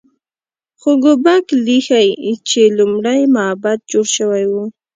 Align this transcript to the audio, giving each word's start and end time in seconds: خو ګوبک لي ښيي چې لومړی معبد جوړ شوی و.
خو 0.79 0.89
ګوبک 1.03 1.45
لي 1.65 1.77
ښيي 1.87 2.11
چې 2.49 2.61
لومړی 2.77 3.21
معبد 3.35 3.79
جوړ 3.91 4.05
شوی 4.17 4.43
و. 4.51 4.53